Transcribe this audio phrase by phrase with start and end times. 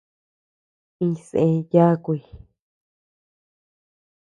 [1.03, 1.43] Iñsé
[1.73, 2.21] yakuy.